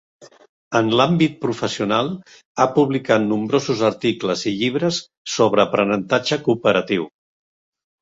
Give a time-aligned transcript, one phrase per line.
[0.77, 2.09] En l'àmbit professional,
[2.57, 5.01] ha publicat nombrosos articles i llibres
[5.37, 7.11] sobre aprenentatge cooperatiu.